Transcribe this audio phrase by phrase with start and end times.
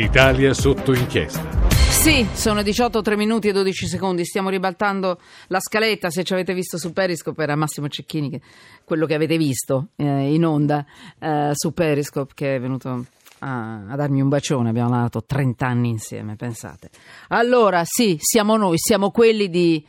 [0.00, 1.68] Italia sotto inchiesta.
[1.90, 4.24] Sì, sono 18, 3 minuti e 12 secondi.
[4.24, 6.08] Stiamo ribaltando la scaletta.
[6.08, 8.40] Se ci avete visto su Periscope, era Massimo Cecchini, che,
[8.84, 10.86] quello che avete visto eh, in onda
[11.18, 13.04] eh, su Periscope, che è venuto
[13.40, 14.70] a, a, darmi un bacione.
[14.70, 16.88] Abbiamo lavorato 30 anni insieme, pensate.
[17.28, 19.84] Allora, sì, siamo noi, siamo quelli di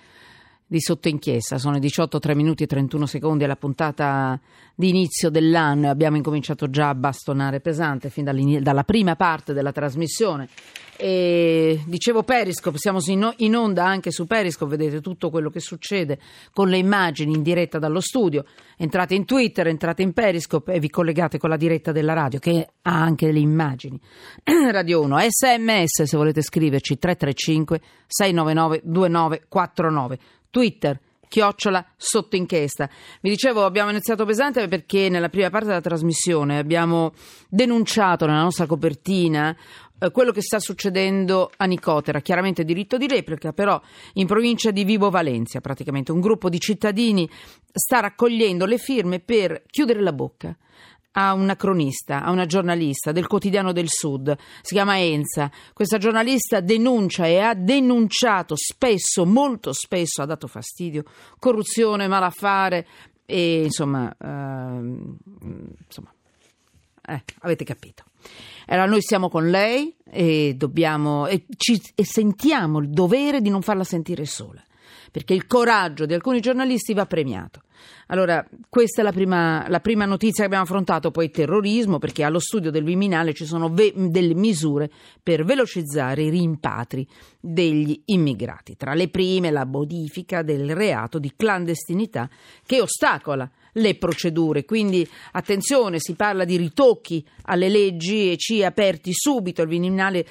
[0.72, 1.58] di sotto inchiesta.
[1.58, 4.40] Sono 18, 3 minuti e 31 secondi alla puntata
[4.74, 8.24] di inizio dell'anno abbiamo incominciato già a bastonare pesante fin
[8.62, 10.48] dalla prima parte della trasmissione.
[10.96, 16.20] E dicevo Periscope, siamo in onda anche su Periscope, vedete tutto quello che succede
[16.54, 18.46] con le immagini in diretta dallo studio.
[18.78, 22.66] Entrate in Twitter, entrate in Periscope e vi collegate con la diretta della radio che
[22.82, 24.00] ha anche le immagini.
[24.72, 30.20] radio 1, sms se volete scriverci 335 699 2949.
[30.52, 32.90] Twitter chiocciola sotto inchiesta.
[33.22, 37.14] Vi dicevo, abbiamo iniziato pesante perché nella prima parte della trasmissione abbiamo
[37.48, 39.56] denunciato nella nostra copertina
[39.98, 43.80] eh, quello che sta succedendo a Nicotera, chiaramente diritto di replica, però
[44.16, 47.30] in provincia di Vibo Valencia praticamente un gruppo di cittadini
[47.72, 50.54] sta raccogliendo le firme per chiudere la bocca
[51.14, 55.52] a una cronista, a una giornalista del quotidiano del Sud, si chiama Enza.
[55.74, 61.04] Questa giornalista denuncia e ha denunciato spesso, molto spesso, ha dato fastidio,
[61.40, 62.88] corruzione, malaffare
[63.26, 64.28] e insomma, eh,
[65.86, 66.14] insomma
[67.08, 68.04] eh, avete capito.
[68.68, 73.62] Allora noi siamo con lei e dobbiamo e, ci, e sentiamo il dovere di non
[73.62, 74.64] farla sentire sola
[75.12, 77.62] perché il coraggio di alcuni giornalisti va premiato.
[78.08, 82.24] Allora, questa è la prima, la prima notizia che abbiamo affrontato, poi il terrorismo, perché
[82.24, 84.90] allo studio del Viminale ci sono ve- delle misure
[85.22, 87.08] per velocizzare i rimpatri
[87.40, 88.76] degli immigrati.
[88.76, 92.30] Tra le prime la modifica del reato di clandestinità
[92.66, 94.66] che ostacola le procedure.
[94.66, 99.62] Quindi attenzione, si parla di ritocchi alle leggi e ci aperti subito.
[99.62, 100.26] Il Viminale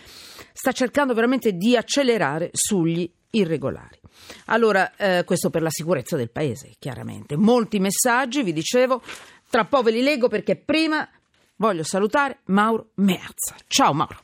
[0.53, 3.99] sta cercando veramente di accelerare sugli irregolari.
[4.47, 7.37] Allora, eh, questo per la sicurezza del paese, chiaramente.
[7.37, 9.03] Molti messaggi, vi dicevo,
[9.49, 11.09] tra po' ve li leggo perché prima
[11.57, 13.55] voglio salutare Mauro Meazza.
[13.67, 14.21] Ciao Mauro.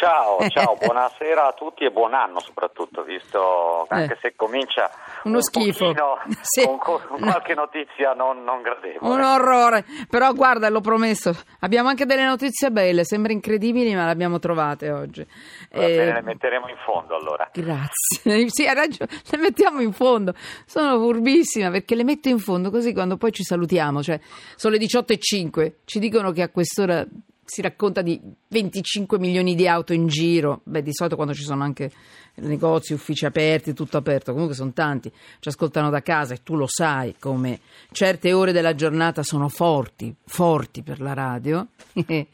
[0.00, 4.18] Ciao, ciao, buonasera a tutti e buon anno soprattutto, visto anche eh.
[4.22, 4.90] se comincia
[5.24, 5.92] uno un schifo
[6.40, 6.64] sì.
[6.64, 9.12] con, con, qualche notizia non, non gradevole.
[9.12, 14.12] Un orrore, però guarda, l'ho promesso, abbiamo anche delle notizie belle, sembra incredibili, ma le
[14.12, 15.22] abbiamo trovate oggi.
[15.70, 17.50] Va eh, bene, le metteremo in fondo allora.
[17.52, 20.32] Grazie, sì, hai ragione, le mettiamo in fondo.
[20.64, 24.18] Sono furbissima perché le metto in fondo così quando poi ci salutiamo, cioè
[24.54, 27.06] sono le 18.05, ci dicono che a quest'ora
[27.50, 31.64] si racconta di 25 milioni di auto in giro, beh di solito quando ci sono
[31.64, 31.90] anche
[32.36, 36.68] negozi, uffici aperti, tutto aperto, comunque sono tanti, ci ascoltano da casa e tu lo
[36.68, 37.58] sai come
[37.90, 41.66] certe ore della giornata sono forti, forti per la radio.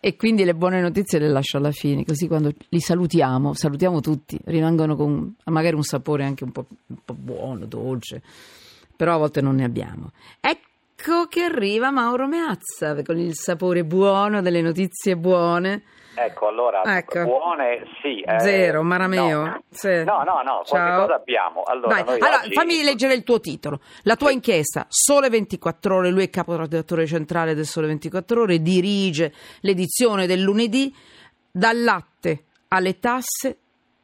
[0.00, 4.40] e quindi le buone notizie le lascio alla fine, così quando li salutiamo, salutiamo tutti,
[4.44, 8.22] rimangono con magari un sapore anche un po', un po buono, dolce,
[8.96, 10.12] però a volte non ne abbiamo.
[10.40, 10.64] Ecco
[11.08, 15.84] Ecco che arriva Mauro Meazza con il sapore buono delle notizie buone.
[16.16, 17.22] Ecco, allora, ecco.
[17.22, 18.22] buone sì.
[18.22, 19.44] Eh, Zero, Marameo.
[19.44, 20.02] No, sì.
[20.02, 21.62] no, no, no qualche cosa abbiamo.
[21.62, 22.52] Allora, allora oggi...
[22.52, 23.78] fammi leggere il tuo titolo.
[24.02, 24.34] La tua sì.
[24.34, 30.40] inchiesta, Sole 24 Ore, lui è caporedattore centrale del Sole 24 Ore, dirige l'edizione del
[30.40, 30.92] lunedì,
[31.52, 33.58] dal latte alle tasse,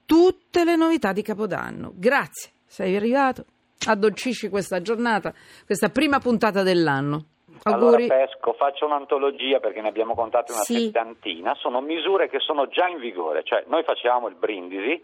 [0.07, 1.91] tutte le novità di Capodanno.
[1.97, 3.47] Grazie, sei arrivato
[3.91, 5.33] addolcisci questa giornata,
[5.67, 7.27] questa prima puntata dell'anno.
[7.65, 8.07] Auguri.
[8.07, 10.85] Allora pesco, faccio un'antologia perché ne abbiamo contate una sì.
[10.85, 15.01] settantina, sono misure che sono già in vigore, cioè noi facciamo il brindisi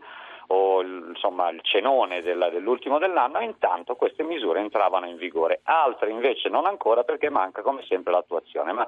[0.50, 6.10] o insomma, il cenone della, dell'ultimo dell'anno e intanto queste misure entravano in vigore, altre
[6.10, 8.72] invece non ancora perché manca come sempre l'attuazione.
[8.72, 8.86] Ma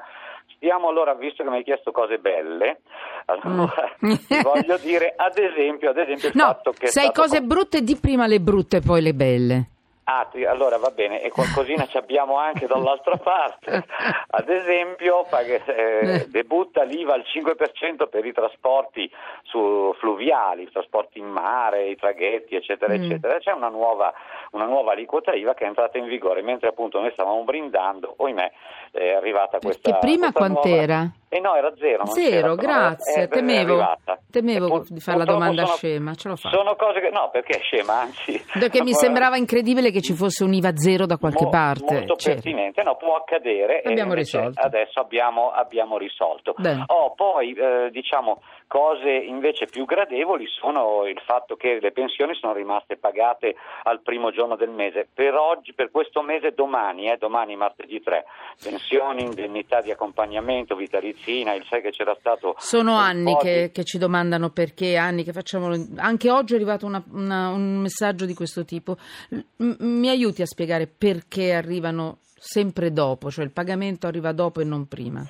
[0.57, 2.81] stiamo allora, visto che mi hai chiesto cose belle,
[3.27, 4.41] allora mm.
[4.43, 6.87] voglio dire ad esempio, ad esempio il no, fatto che...
[6.87, 7.49] Se hai cose con...
[7.49, 9.69] brutte di prima le brutte e poi le belle.
[10.13, 13.85] Ah, allora va bene, e qualcosina ci abbiamo anche dall'altra parte.
[14.31, 19.09] Ad esempio, eh, eh, debutta l'IVA al 5% per i trasporti
[19.45, 23.03] su, fluviali, i trasporti in mare, i traghetti, eccetera, mm.
[23.03, 23.39] eccetera.
[23.39, 24.13] C'è una nuova,
[24.51, 28.51] una nuova, aliquota IVA che è entrata in vigore, mentre appunto noi stavamo brindando, ohimè,
[28.91, 29.93] è arrivata questa.
[29.93, 30.97] Che prima questa quant'era?
[30.97, 31.20] Nuova...
[31.33, 32.07] Eh no, era zero.
[32.07, 33.23] zero, grazie.
[33.23, 33.97] È, temevo,
[34.33, 36.15] temevo pur, di fare la domanda sono, scema.
[36.15, 36.57] Ce l'ho fatta.
[36.57, 37.11] Sono cose che.
[37.11, 38.45] No, perché è scema, anzi.
[38.59, 41.95] Perché mi sembrava incredibile che ci fosse un IVA zero da qualche mo, parte.
[41.95, 42.43] Molto certo.
[42.43, 43.81] pertinente, no, può accadere.
[43.85, 44.61] Abbiamo risolto.
[44.61, 46.53] Adesso abbiamo, abbiamo risolto.
[46.87, 52.55] Oh, poi, eh, diciamo, cose invece più gradevoli sono il fatto che le pensioni sono
[52.55, 53.55] rimaste pagate
[53.85, 55.07] al primo giorno del mese.
[55.15, 58.25] Per oggi, per questo mese, domani, eh, domani martedì 3,
[58.61, 62.55] pensioni, indennità di accompagnamento, vitalizi medicina, sai che c'era stato...
[62.59, 65.69] Sono anni che, che, ci domandano perché, anni che facciamo...
[65.97, 68.97] Anche oggi è arrivato una, una, un messaggio di questo tipo.
[69.29, 74.65] M- mi aiuti a spiegare perché arrivano sempre dopo, cioè il pagamento arriva dopo e
[74.65, 75.25] non prima?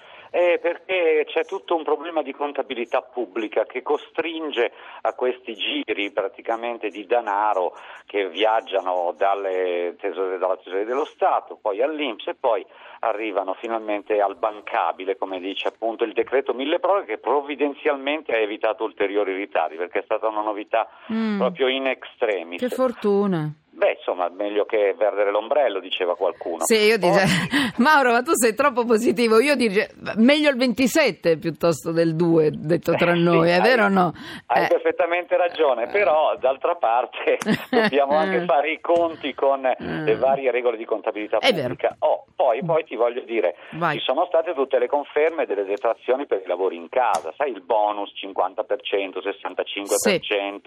[1.00, 4.70] Perché c'è tutto un problema di contabilità pubblica che costringe
[5.00, 7.74] a questi giri praticamente di denaro
[8.04, 12.66] che viaggiano dalle tesore, dalla tesoreria dello Stato, poi all'Inps e poi
[13.00, 18.84] arrivano finalmente al bancabile, come dice appunto il decreto mille proroghe che provvidenzialmente ha evitato
[18.84, 21.38] ulteriori ritardi perché è stata una novità mm.
[21.38, 22.60] proprio in extremis.
[22.60, 23.50] Che fortuna!
[23.80, 26.58] Beh, insomma, meglio che perdere l'ombrello, diceva qualcuno.
[26.64, 27.72] Sì, io dice, oh.
[27.82, 29.40] Mauro, ma tu sei troppo positivo.
[29.40, 33.84] Io dice, meglio il 27 piuttosto del 2, detto tra noi, sì, è hai, vero
[33.84, 34.12] o no?
[34.48, 34.66] Hai eh.
[34.66, 37.38] perfettamente ragione, però d'altra parte
[37.70, 41.96] dobbiamo anche fare i conti con le varie regole di contabilità pubblica.
[42.00, 43.96] Oh, poi, poi, ti voglio dire, Vai.
[43.96, 47.62] ci sono state tutte le conferme delle detrazioni per i lavori in casa, sai il
[47.62, 50.60] bonus 50%, 65%, sì.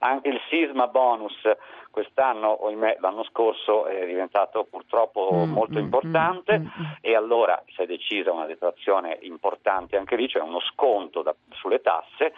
[0.00, 1.32] anche il sisma bonus
[1.90, 7.62] quest'anno, ohimè, l'anno scorso è diventato purtroppo mm, molto mm, importante mm, mm, e allora
[7.74, 12.32] si è decisa una detrazione importante anche lì, cioè uno sconto da, sulle tasse,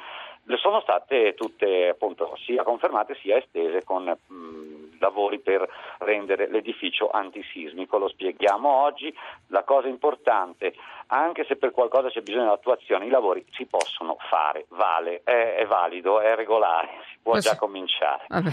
[0.56, 5.68] sono state tutte appunto sia confermate sia estese con mh, mm, lavori per
[5.98, 7.98] rendere l'edificio antisismico.
[7.98, 9.14] Lo spieghiamo oggi.
[9.48, 10.72] La cosa importante,
[11.08, 15.56] anche se per qualcosa c'è bisogno di attuazione, i lavori si possono fare, vale, è,
[15.56, 17.50] è valido, è regolare, si può Posso...
[17.50, 18.24] già cominciare.
[18.28, 18.50] Vabbè.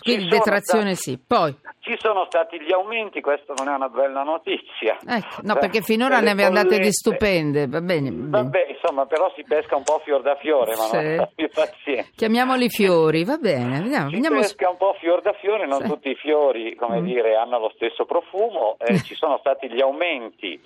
[0.00, 1.18] Quindi detrazione stati...
[1.18, 1.24] sì.
[1.26, 1.54] Poi...
[1.80, 4.98] Ci sono stati gli aumenti, questa non è una bella notizia.
[5.06, 8.10] Ecco, no, perché finora ne aveva andate di stupende, va bene.
[8.12, 10.96] Vabbè, insomma, però si pesca un po' fior da fiore, ma sì.
[10.96, 12.10] non più pazienza.
[12.14, 13.80] Chiamiamoli fiori, va bene.
[13.80, 14.40] Vediamo, si vediamo...
[14.40, 15.87] pesca un po' fior da fiore, non sì.
[15.94, 17.04] tutti i fiori, come mm.
[17.04, 18.76] dire, hanno lo stesso profumo.
[18.78, 20.60] Eh, ci sono stati gli aumenti,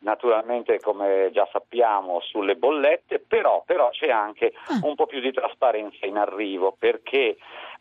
[0.00, 4.80] naturalmente, come già sappiamo, sulle bollette, però, però c'è anche ah.
[4.82, 7.36] un po' più di trasparenza in arrivo, perché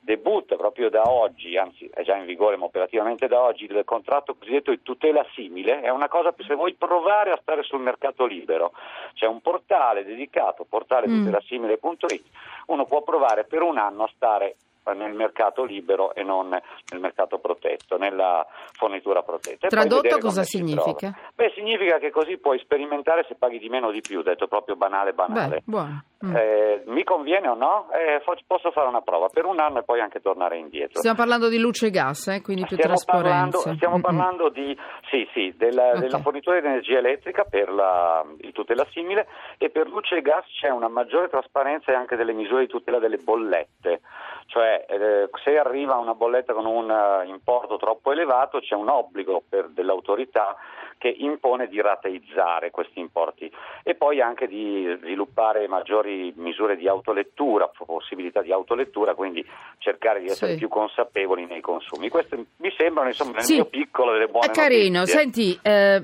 [0.05, 4.35] debutta proprio da oggi, anzi è già in vigore ma operativamente da oggi, il contratto
[4.35, 8.71] cosiddetto di tutela simile, è una cosa se vuoi provare a stare sul mercato libero,
[9.15, 11.17] c'è un portale dedicato, portale mm.
[11.23, 12.23] tutelasimile.it,
[12.67, 14.57] uno può provare per un anno a stare
[14.93, 19.67] nel mercato libero e non nel mercato protetto, nella fornitura protetta.
[19.67, 21.13] Tradotto cosa significa?
[21.33, 24.75] Beh, significa che così puoi sperimentare se paghi di meno o di più, detto proprio
[24.75, 25.63] banale banale.
[25.65, 26.35] Beh, mm.
[26.35, 27.87] eh, mi conviene o no?
[27.91, 30.99] Eh, posso fare una prova per un anno e poi anche tornare indietro.
[30.99, 32.41] Stiamo parlando di luce e gas, eh?
[32.41, 33.57] quindi più stiamo trasparenza.
[33.57, 34.77] Parlando, stiamo parlando di,
[35.09, 35.99] sì, sì, della, okay.
[36.01, 39.27] della, fornitura di energia elettrica per la, il tutela simile
[39.57, 42.99] e per luce e gas c'è una maggiore trasparenza e anche delle misure di tutela
[42.99, 44.01] delle bollette
[44.47, 49.41] cioè eh, se arriva una bolletta con un uh, importo troppo elevato c'è un obbligo
[49.47, 50.55] per, dell'autorità
[50.97, 53.51] che impone di rateizzare questi importi
[53.83, 59.45] e poi anche di sviluppare maggiori misure di autolettura, possibilità di autolettura, quindi
[59.79, 60.57] cercare di essere sì.
[60.57, 62.09] più consapevoli nei consumi.
[62.09, 63.55] Queste mi sembrano insomma nel sì.
[63.55, 65.19] mio piccolo delle buone È carino, notizie.
[65.19, 66.03] senti, eh,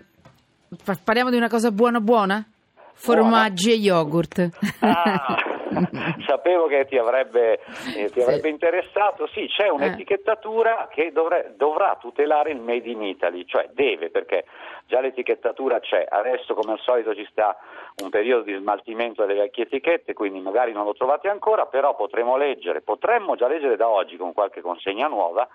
[1.03, 2.45] parliamo di una cosa buona buona?
[2.93, 3.81] Formaggi buona.
[3.81, 4.49] e yogurt.
[4.81, 5.49] Ah.
[6.27, 7.59] sapevo che ti avrebbe,
[7.95, 8.49] eh, ti avrebbe sì.
[8.49, 9.27] interessato.
[9.27, 10.93] Sì, c'è un'etichettatura eh.
[10.93, 14.45] che dovre, dovrà tutelare il Made in Italy, cioè deve perché
[14.85, 16.05] già l'etichettatura c'è.
[16.09, 17.57] Adesso come al solito ci sta
[18.03, 22.37] un periodo di smaltimento delle vecchie etichette, quindi magari non lo trovate ancora, però potremo
[22.37, 25.47] leggere, potremmo già leggere da oggi con qualche consegna nuova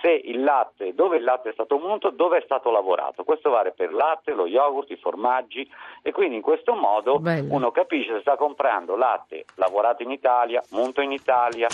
[0.00, 3.24] se il latte, dove il latte è stato munto, dove è stato lavorato.
[3.24, 5.68] Questo vale per il latte, lo yogurt, i formaggi
[6.02, 7.54] e quindi in questo modo Bello.
[7.54, 11.68] uno capisce se sta comprando latte lavorato in Italia, munto in Italia,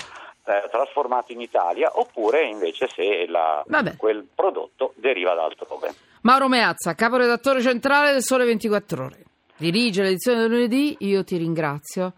[0.44, 3.64] eh, trasformato in Italia oppure invece se la,
[3.96, 5.94] quel prodotto deriva da altrove.
[6.22, 9.24] Mauro Meazza, caporedattore centrale del Sole 24 Ore.
[9.56, 12.14] Dirige l'edizione del lunedì, io ti ringrazio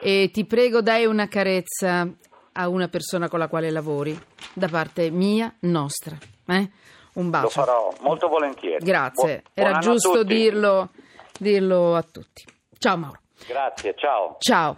[0.00, 2.06] e ti prego dai una carezza
[2.52, 4.18] a una persona con la quale lavori,
[4.52, 6.16] da parte mia, nostra.
[6.46, 6.70] Eh?
[7.14, 7.44] Un bacio.
[7.44, 8.84] Lo farò molto volentieri.
[8.84, 10.90] Grazie, Bu- era giusto dirlo,
[11.38, 12.44] dirlo a tutti.
[12.78, 13.20] Ciao Mauro.
[13.46, 14.36] Grazie, ciao.
[14.38, 14.76] Ciao.